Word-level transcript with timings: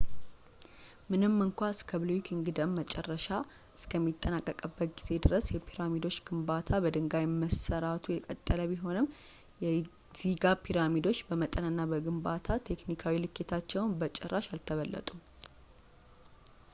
ምንም 1.11 1.33
እንኳን 1.45 1.73
እስከ 1.73 1.97
ብሉይ 2.03 2.19
ኪንግደም 2.27 2.71
መጨረሻ 2.77 3.25
እስከሚጠናቀቅበት 3.79 4.89
ጊዜ 5.01 5.09
ድረስ 5.25 5.45
የፒራሚድ 5.55 6.05
ግንባታ 6.29 6.69
በድንጋይ 6.85 7.27
መስራቱ 7.43 8.07
የቀጠለ 8.15 8.59
ቢሆንም 8.73 9.11
የጊዛ 9.65 10.47
ፒራሚዶች 10.65 11.21
በመጠን 11.29 11.69
እና 11.71 11.83
በግንባታ 11.93 12.47
ቴክኒካዊ 12.71 13.17
ልኬታቸው 13.25 13.85
በጭራሽ 14.01 14.47
አልተበለጡም 14.55 15.21